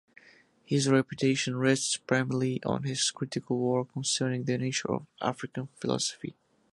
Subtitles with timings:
[0.65, 6.33] His reputation rests primarily on his critical work concerning the nature of African philosophy.